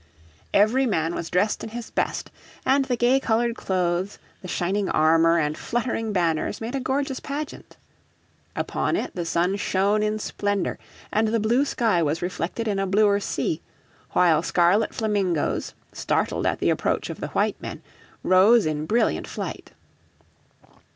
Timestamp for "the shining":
4.41-4.89